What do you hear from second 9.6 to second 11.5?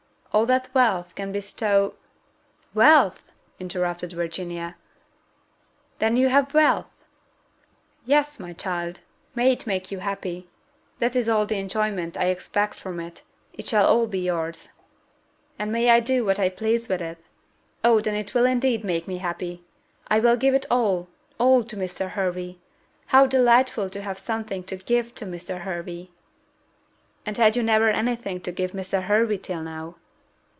make you happy! that is all